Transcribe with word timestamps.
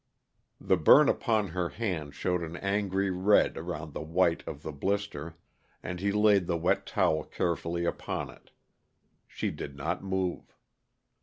The 0.59 0.77
burn 0.77 1.09
upon 1.09 1.49
her 1.49 1.69
hand 1.69 2.15
showed 2.15 2.41
an 2.41 2.55
angry 2.57 3.11
red 3.11 3.55
around 3.55 3.93
the 3.93 4.01
white 4.01 4.43
of 4.47 4.63
the 4.63 4.71
blister, 4.71 5.37
and 5.83 5.99
he 5.99 6.11
laid 6.11 6.47
the 6.47 6.57
wet 6.57 6.87
towel 6.87 7.23
carefully 7.23 7.85
upon 7.85 8.31
it. 8.31 8.49
She 9.27 9.51
did 9.51 9.75
not 9.75 10.03
move. 10.03 10.55